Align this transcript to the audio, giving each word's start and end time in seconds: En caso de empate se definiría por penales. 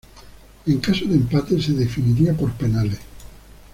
En 0.65 0.79
caso 0.79 1.05
de 1.05 1.13
empate 1.13 1.61
se 1.61 1.73
definiría 1.73 2.33
por 2.33 2.51
penales. 2.53 3.01